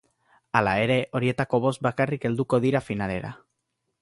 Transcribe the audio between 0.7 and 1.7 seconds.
ere, horietako